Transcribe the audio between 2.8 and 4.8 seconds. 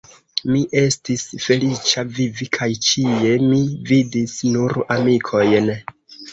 ĉie mi vidis nur